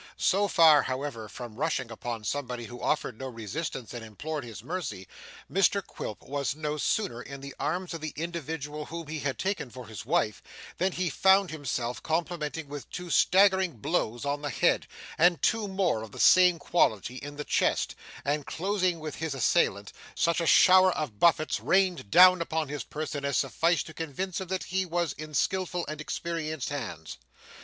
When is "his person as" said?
22.69-23.37